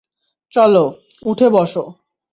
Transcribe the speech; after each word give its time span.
চলো, 0.53 0.83
উঠে 1.25 1.47
বসো। 1.49 1.83